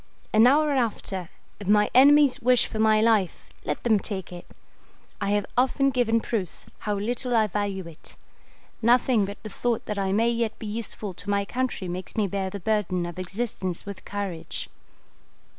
[0.33, 1.29] An hour after,
[1.59, 4.47] if my enemies wish for my life, let them take it.
[5.21, 8.15] I have often given proofs how little I value it.
[8.81, 12.25] Nothing but the thought that I may yet be useful to my country makes me
[12.25, 14.69] bear the burden of existence with courage.